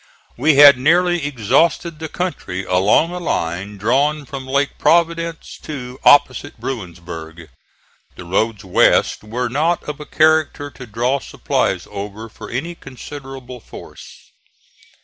[0.35, 6.59] We had nearly exhausted the country, along a line drawn from Lake Providence to opposite
[6.59, 7.49] Bruinsburg.
[8.15, 13.59] The roads west were not of a character to draw supplies over for any considerable
[13.59, 14.31] force.